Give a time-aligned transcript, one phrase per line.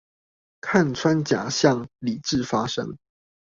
[0.61, 2.97] 看穿假象、理智發聲